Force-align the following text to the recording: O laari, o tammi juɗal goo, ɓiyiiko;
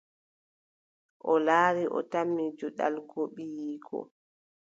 O 1.31 1.33
laari, 1.45 1.83
o 1.97 1.99
tammi 2.11 2.43
juɗal 2.57 2.95
goo, 3.09 3.25
ɓiyiiko; 3.35 3.97